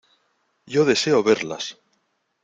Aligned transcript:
¡yo 0.65 0.83
deseo 0.83 1.21
verlas! 1.21 1.77